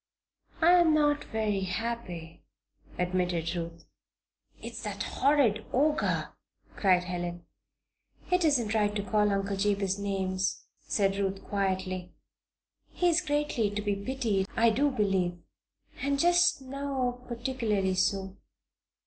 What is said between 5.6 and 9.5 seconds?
Ogre!" cried Helen. "It isn't right to call